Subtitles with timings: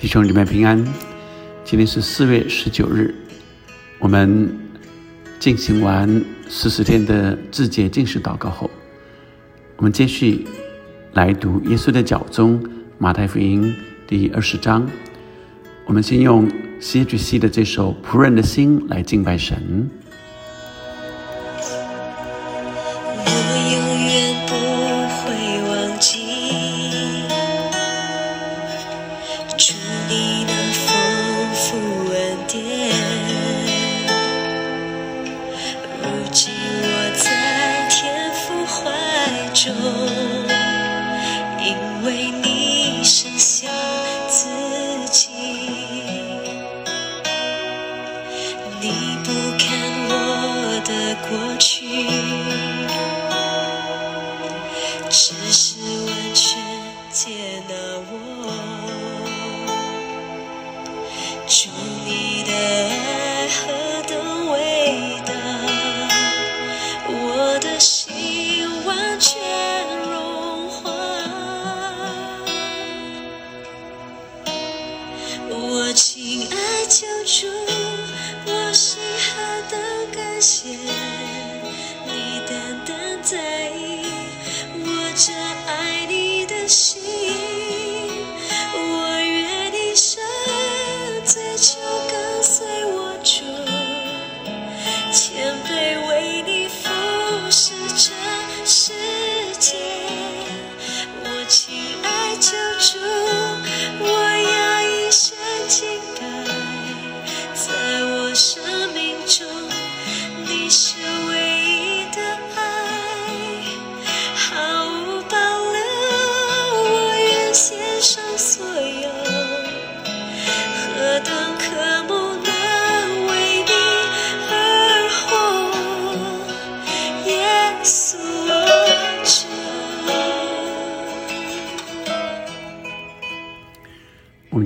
[0.00, 0.82] 弟兄姊妹平安，
[1.62, 3.14] 今天是四月十九日，
[3.98, 4.50] 我们
[5.38, 8.70] 进行完四十天的自节进食祷告后，
[9.76, 10.46] 我们继续
[11.12, 12.66] 来读耶稣的脚中
[12.96, 13.74] 马太福音
[14.06, 14.88] 第二十章。
[15.84, 19.90] 我们先用 C.G.C 的这首《仆人的心》来敬拜神。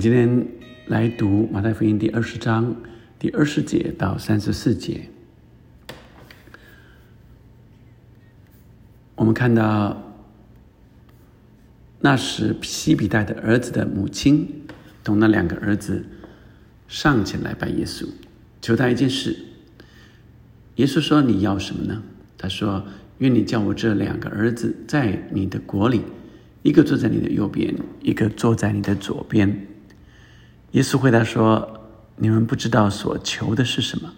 [0.04, 0.46] 今天
[0.88, 2.76] 来读马太福音第二十章
[3.18, 5.08] 第二十节到三十四节。
[9.14, 10.14] 我们看到
[12.00, 14.66] 那时西比代的儿子的母亲
[15.02, 16.04] 同那两个儿子
[16.86, 18.06] 上前来拜耶稣，
[18.60, 19.34] 求他一件事。
[20.74, 22.02] 耶稣说：“你要什么呢？”
[22.36, 22.84] 他说
[23.20, 26.02] ：“愿你叫我这两个儿子在你的国里，
[26.62, 29.68] 一个坐在你的右边，一个坐在你的左边。”
[30.74, 31.86] 耶稣回答说
[32.18, 34.12] ：“你们不知道所求的是什么。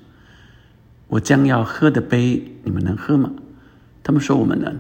[1.07, 3.31] 我将要喝的杯，你们能喝吗？”
[4.03, 4.75] 他们说：“我们能。”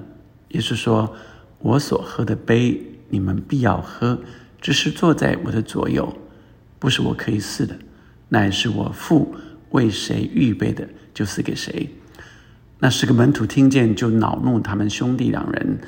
[0.53, 1.15] 耶稣说
[1.61, 4.19] ：“我所喝的杯，你们必要喝，
[4.59, 6.17] 只是坐在我的左右，
[6.79, 7.77] 不是我可以赐的，
[8.31, 9.35] 乃是我父
[9.73, 11.91] 为谁预备的，就赐给谁。”
[12.81, 15.79] 那十个门徒听见，就恼怒他们兄弟两人。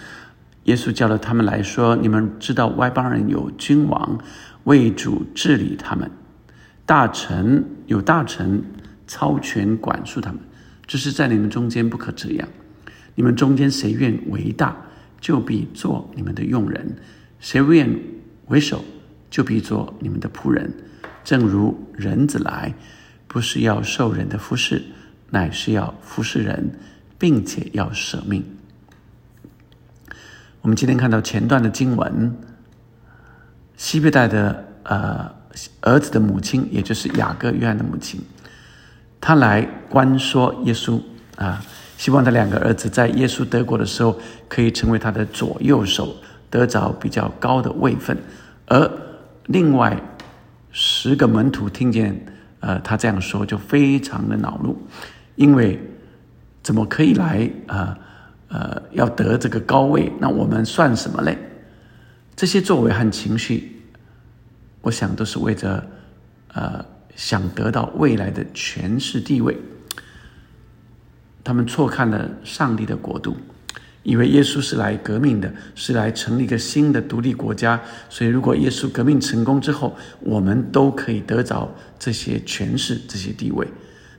[0.64, 4.18] 耶稣叫了他们来说：“你们知道外邦人有君王。”
[4.68, 6.10] 为主治理他们，
[6.84, 8.62] 大臣有大臣
[9.06, 10.38] 操权管束他们，
[10.86, 12.46] 只是在你们中间不可这样。
[13.14, 14.76] 你们中间谁愿为大，
[15.22, 16.82] 就必做你们的用人；
[17.40, 17.88] 谁愿
[18.48, 18.84] 为首，
[19.30, 20.70] 就必做你们的仆人。
[21.24, 22.74] 正如人子来，
[23.26, 24.82] 不是要受人的服侍，
[25.30, 26.72] 乃是要服侍人，
[27.18, 28.44] 并且要舍命。
[30.60, 32.36] 我们今天看到前段的经文。
[33.78, 35.30] 西贝代的呃
[35.80, 38.20] 儿子的母亲，也就是雅各约翰的母亲，
[39.20, 41.00] 他来关说耶稣
[41.36, 41.64] 啊，
[41.96, 44.18] 希望他两个儿子在耶稣得国的时候，
[44.48, 46.16] 可以成为他的左右手，
[46.50, 48.18] 得着比较高的位分。
[48.66, 48.90] 而
[49.46, 49.96] 另外
[50.72, 52.20] 十个门徒听见
[52.58, 54.76] 呃他这样说，就非常的恼怒，
[55.36, 55.80] 因为
[56.64, 57.96] 怎么可以来啊
[58.48, 60.12] 呃要得这个高位？
[60.18, 61.38] 那我们算什么嘞？
[62.36, 63.77] 这些作为和情绪，
[64.80, 65.84] 我想都是为着，
[66.54, 66.84] 呃，
[67.16, 69.56] 想得到未来的权势地位。
[71.44, 73.36] 他们错看了上帝的国度，
[74.02, 77.80] 以为耶稣是来革命的，是来成立一个新的独立国家。
[78.08, 83.66] 所以，如果耶稣革命成功之后，我们都可以得着这些权势、这些地位。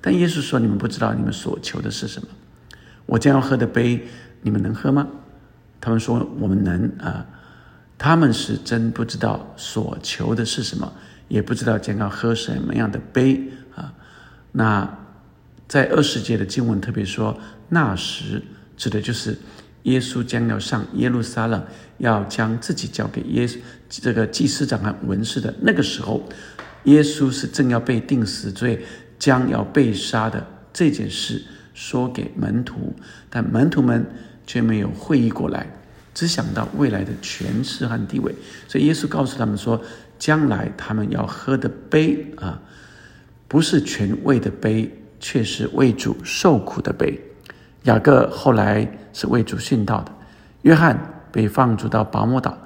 [0.01, 2.27] 但耶稣说：“你们不知道你们所求的是什么。
[3.05, 4.07] 我将要喝的杯，
[4.41, 5.07] 你们能喝吗？”
[5.79, 7.25] 他们说：“我们能啊。”
[7.99, 10.91] 他们是真不知道所求的是什么，
[11.27, 13.43] 也不知道将要喝什么样的杯
[13.75, 13.93] 啊。
[14.53, 14.97] 那
[15.67, 17.37] 在二十节的经文特别说，
[17.67, 18.41] 那时
[18.77, 19.37] 指的就是
[19.83, 21.61] 耶稣将要上耶路撒冷，
[21.97, 23.47] 要将自己交给耶
[23.89, 26.23] 这个祭司长和文士的那个时候，
[26.85, 28.85] 耶稣是正要被定死罪，
[29.19, 31.43] 将要被杀的这件事
[31.73, 32.95] 说给门徒，
[33.29, 34.05] 但门徒们
[34.47, 35.67] 却没有会意过来，
[36.19, 38.35] 只想到未来的权势和地位，
[38.67, 39.81] 所以耶稣告诉他们说，
[40.17, 42.59] 将来他们要喝的杯啊，
[43.47, 47.17] 不是权位的杯，却是为主受苦的杯。
[47.83, 50.11] 雅各后来是为主殉道的，
[50.63, 50.99] 约翰
[51.31, 52.57] 被放逐到拔摩岛，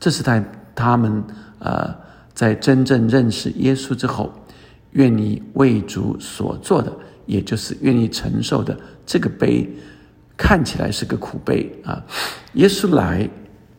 [0.00, 0.44] 这是在
[0.74, 1.22] 他们
[1.60, 1.94] 呃
[2.34, 4.34] 在真正认识耶稣之后，
[4.90, 6.92] 愿意为主所做的，
[7.26, 8.76] 也就是愿意承受的
[9.06, 9.70] 这个杯，
[10.36, 12.04] 看起来是个苦杯啊。
[12.54, 13.28] 耶稣来，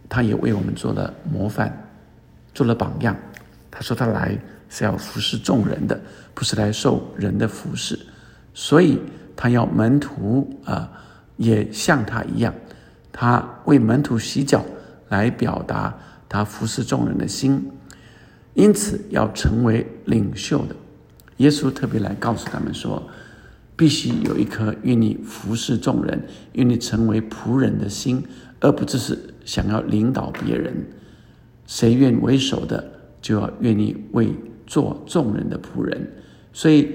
[0.09, 1.71] 他也为我们做了模范，
[2.54, 3.15] 做了榜样。
[3.69, 4.38] 他说他来
[4.69, 6.00] 是要服侍众人的，
[6.33, 8.00] 不是来受人的服侍，
[8.54, 9.00] 所以。
[9.39, 10.92] 他要门徒啊，
[11.36, 12.51] 也像他一样，
[13.12, 14.65] 他为门徒洗脚，
[15.10, 15.95] 来表达
[16.27, 17.71] 他服侍众人的心。
[18.56, 20.75] 因此，要成为领袖的，
[21.38, 23.07] 耶稣特别来告诉他们说，
[23.77, 26.21] 必须有一颗愿意服侍众人、
[26.53, 28.21] 愿意成为仆人的心，
[28.59, 30.85] 而不只是想要领导别人。
[31.65, 32.83] 谁愿为首的，
[33.21, 34.33] 就要愿意为
[34.65, 36.12] 做众人的仆人。
[36.51, 36.89] 所以。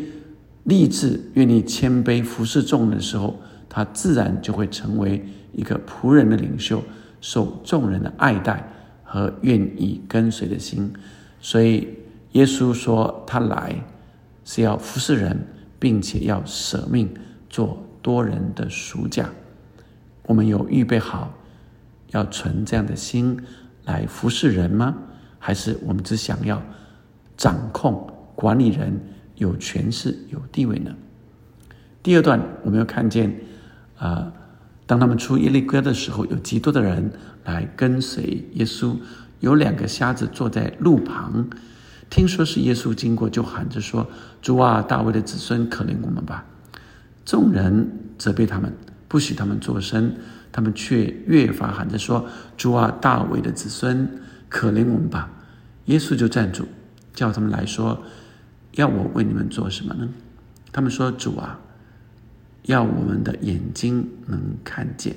[0.65, 3.37] 立志愿意谦卑服侍众人的时候，
[3.69, 5.21] 他自然就会成为
[5.51, 6.81] 一个仆人的领袖，
[7.21, 10.93] 受众人的爱戴和愿意跟随的心。
[11.41, 11.89] 所以
[12.35, 13.75] 耶稣说，他来
[14.45, 15.37] 是要服侍人，
[15.83, 17.13] 并且要舍命
[17.51, 19.29] 做多人的赎价。
[20.27, 21.35] 我们有预备好
[22.13, 23.37] 要存这样的心
[23.85, 24.97] 来服侍人吗？
[25.41, 26.63] 还是我们只想要
[27.37, 29.01] 掌控管理人？
[29.35, 30.95] 有权势、有地位呢。
[32.01, 33.35] 第二段，我们要看见，
[33.99, 34.33] 啊，
[34.87, 37.11] 当他们出耶利哥的时候，有极多的人
[37.43, 38.97] 来跟随耶稣。
[39.41, 41.51] 有两个瞎子坐在路旁，
[42.13, 44.07] 听说是耶稣经过，就喊着说
[44.43, 46.45] ：“主啊，大卫的子孙，可怜我们吧！”
[47.25, 48.71] 众人责备他们，
[49.09, 50.15] 不许他们作声，
[50.53, 52.29] 他们却越发喊着说
[52.59, 54.07] ：“主啊，大卫的子孙，
[54.51, 55.31] 可怜我们吧！”
[55.87, 56.69] 耶稣就站住，
[57.15, 58.03] 叫他们来说。
[58.73, 60.07] 要我为你们做什么呢？
[60.71, 61.59] 他们说：“主啊，
[62.65, 65.17] 要我们的眼睛能看见。”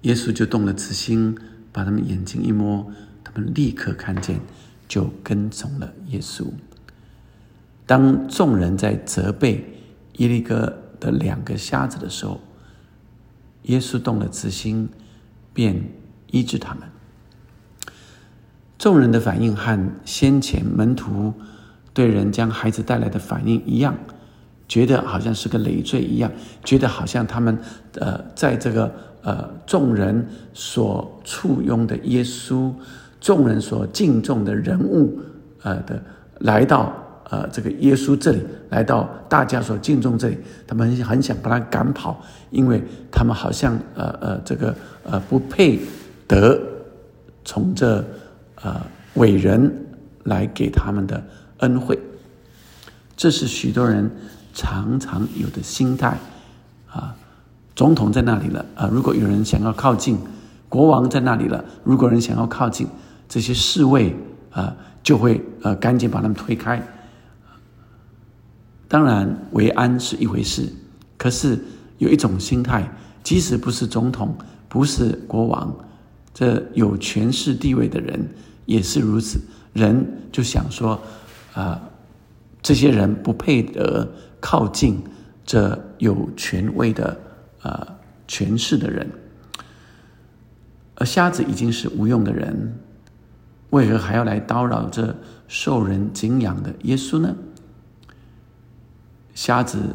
[0.00, 1.36] 耶稣就动了慈心，
[1.72, 2.90] 把他们眼睛一摸，
[3.36, 4.40] 们立刻看见，
[4.88, 6.46] 就跟从了耶稣。
[7.86, 9.64] 当众人在责备
[10.14, 12.40] 耶利哥的两个瞎子的时候，
[13.62, 14.88] 耶稣动了慈心，
[15.52, 15.90] 便
[16.30, 16.82] 医治他们。
[18.78, 21.32] 众人的反应和先前门徒
[21.94, 23.96] 对人将孩子带来的反应一样，
[24.68, 26.30] 觉得好像是个累赘一样，
[26.64, 27.58] 觉得好像他们
[27.94, 32.72] 呃，在这个呃众人所簇拥的耶稣，
[33.20, 35.18] 众人所敬重的人物
[35.62, 36.02] 呃的
[36.40, 36.92] 来到
[37.30, 42.20] 呃这个耶稣这里，来到大家所敬重这里，他们很想把他赶跑，
[42.50, 44.74] 因为他们好像呃呃这个
[45.04, 45.80] 呃不配
[46.28, 46.60] 得
[47.44, 48.04] 从这。
[48.62, 48.80] 呃，
[49.14, 49.70] 伟人
[50.24, 51.22] 来给他们的
[51.58, 51.96] 恩惠，
[53.14, 54.10] 这是许多人
[54.54, 56.18] 常常有的心态
[56.90, 57.14] 啊。
[57.76, 60.18] 总统在那里了啊，如果有人想要靠近，
[60.70, 62.88] 国王在那里了，如果人想要靠近，
[63.28, 64.14] 这些侍卫
[64.50, 66.82] 啊，就会呃赶紧把他们推开。
[68.88, 70.72] 当然，维安是一回事，
[71.16, 71.58] 可是
[71.98, 72.88] 有一种心态，
[73.22, 74.36] 即使不是总统，
[74.68, 75.74] 不是国王。
[76.32, 78.28] 这有权势地位的人
[78.66, 79.40] 也是如此，
[79.72, 81.00] 人就想说，
[81.54, 81.80] 啊，
[82.62, 84.06] 这些人不配得
[84.38, 85.02] 靠近
[85.44, 87.18] 这有权位的
[87.62, 87.86] 呃
[88.28, 89.10] 权势的人，
[90.96, 92.78] 而瞎子已经是无用的人，
[93.76, 95.14] 为何还要来叨扰这
[95.48, 97.36] 受人敬仰的耶稣呢？
[99.34, 99.94] 瞎子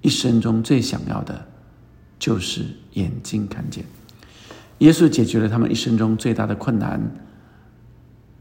[0.00, 1.46] 一生中最想要的，
[2.18, 3.84] 就是眼睛看见。
[4.78, 6.98] 耶稣解决了他们一生中最大的困难，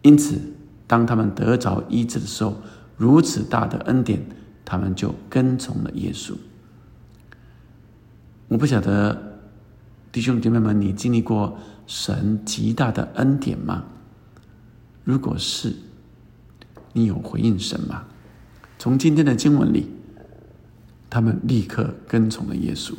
[0.03, 0.39] 因此，
[0.87, 2.55] 当他们得着医治的时候，
[2.95, 4.25] 如此大的恩典，
[4.63, 6.33] 他们就跟从了耶稣。
[8.47, 9.37] 我不晓得
[10.13, 11.57] 弟兄姐妹们，你经历过
[11.87, 13.83] 神极大的恩典吗？
[15.05, 15.73] 如果是，
[16.91, 18.03] 你有回应神吗？
[18.77, 19.87] 从今天的经文里，
[21.09, 22.93] 他们立刻跟从了耶稣。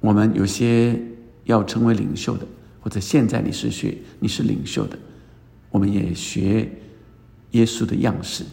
[0.00, 1.00] 我们有些。
[1.46, 2.46] 要成为领袖的，
[2.80, 4.98] 或者现在你是学你是领袖的，
[5.70, 6.66] 我们也学
[7.50, 8.46] 耶稣的样式。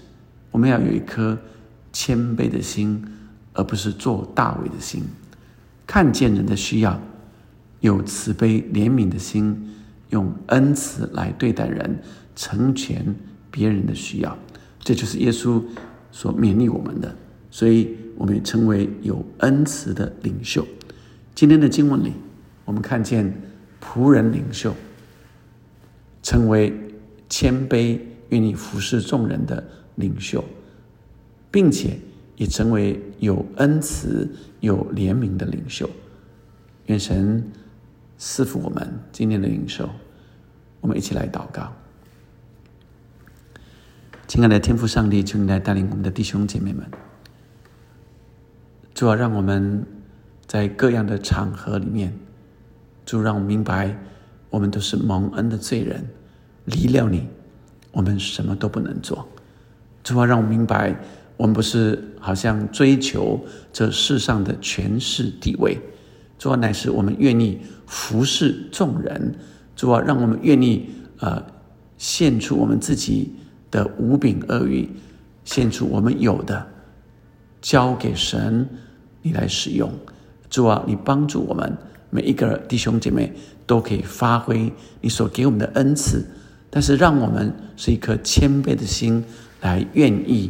[0.52, 1.40] 我们要有一颗
[1.94, 3.02] 谦卑的心，
[3.54, 5.06] 而不是做大伟的心。
[5.88, 7.00] 看见人的需要，
[7.80, 9.74] 有慈悲怜悯的心，
[10.12, 12.00] 用恩慈来对待人，
[12.36, 13.14] 成全
[13.50, 14.38] 别人的需要。
[14.80, 15.62] 这就是耶稣
[16.12, 17.14] 所勉励我们的。
[17.50, 20.66] 所以，我们也成为有恩慈的领袖。
[21.36, 22.14] 今天的经文里，
[22.64, 23.42] 我们看见
[23.84, 24.74] 仆人领袖
[26.24, 26.74] 成为
[27.28, 28.00] 谦卑、
[28.30, 29.62] 愿意服侍众人的
[29.96, 30.44] 领袖，
[31.50, 31.98] 并且
[32.38, 34.30] 也成为有恩慈、
[34.62, 35.90] 有怜悯的领袖。
[36.86, 37.44] 愿神
[38.24, 39.90] 赐福我们今天的领袖。
[40.80, 41.74] 我们一起来祷告，
[44.28, 46.86] 亲爱的天父上帝，求你来带领我们的弟兄姐妹们。
[48.94, 49.84] 主要让我们
[50.46, 52.14] 在各样的场合里面，
[53.08, 53.98] 主让我们明白，
[54.52, 56.08] 我们都是蒙恩的罪人，
[56.66, 57.28] 离了你，
[57.92, 59.28] 我们什么都不能做。
[60.04, 60.96] 主要让我们明白，
[61.38, 65.80] 我们不是好像追求这世上的权势地位，
[66.42, 69.36] 主啊乃是我们愿意服侍众人。
[69.76, 71.40] 主要让我们愿意呃
[72.00, 73.36] 献出我们自己
[73.70, 74.90] 的无柄恶语，
[75.46, 76.66] 献出我们有的，
[77.62, 78.68] 交给神。
[79.22, 79.92] 你来使用，
[80.50, 81.78] 主啊，你帮助我们
[82.10, 83.32] 每一个弟兄姐妹
[83.68, 86.26] 都可以发挥你所给我们的恩赐，
[86.72, 89.24] 但是让我们是一颗谦卑的心，
[89.62, 90.50] 来愿意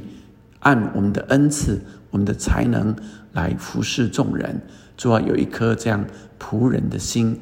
[0.59, 1.81] 按我们的恩赐、
[2.11, 2.95] 我们的才能
[3.33, 4.61] 来服侍众人。
[4.97, 6.05] 主啊，有一颗这样
[6.39, 7.39] 仆人的心，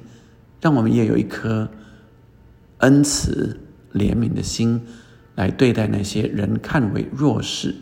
[0.61, 1.69] 让我们也有一颗
[2.77, 3.59] 恩慈
[3.93, 4.81] 怜悯的心，
[5.35, 7.75] 来对待那些人看为弱势、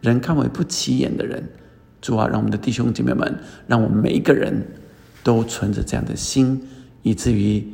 [0.00, 1.42] 人看为不起眼的人。
[2.00, 3.36] 主啊，让我们的弟兄姐妹们，
[3.66, 4.64] 让我们每一个人
[5.24, 6.62] 都存着这样的心，
[7.02, 7.66] 以至于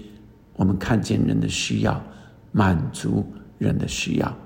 [0.54, 2.02] 我们看见人的需要，
[2.50, 3.26] 满足
[3.58, 4.36] 人的需要。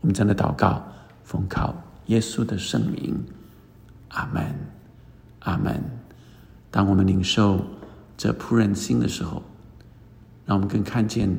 [0.00, 0.84] 我们真的祷告，
[1.22, 1.72] 奉靠
[2.06, 3.22] 耶稣的圣名，
[4.12, 4.54] 阿门，
[5.40, 5.82] 阿门。
[6.70, 7.66] 当我们领受
[8.16, 9.42] 这仆人心的时候，
[10.46, 11.36] 让我们更看见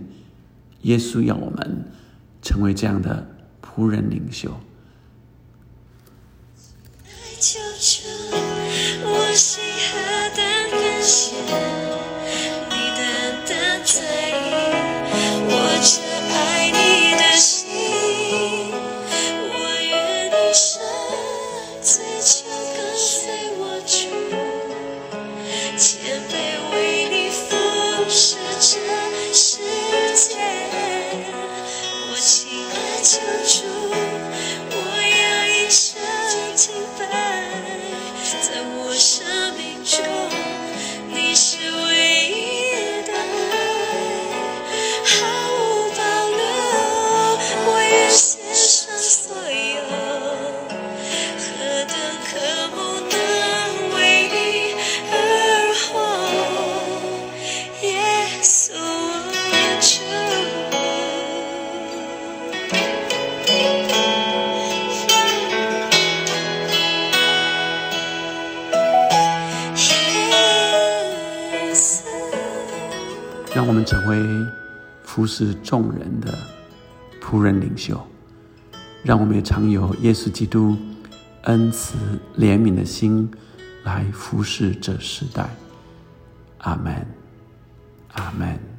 [0.81, 1.85] 耶稣要我们
[2.41, 3.27] 成为这样的
[3.61, 4.59] 仆人领袖。
[73.55, 74.19] 让我们成为
[75.03, 76.33] 服侍众人的
[77.21, 78.01] 仆人领袖，
[79.03, 80.75] 让我们也常有耶稣基督
[81.43, 81.95] 恩慈
[82.37, 83.29] 怜悯的心
[83.83, 85.47] 来服侍这时代。
[86.59, 87.05] 阿门，
[88.13, 88.72] 阿门。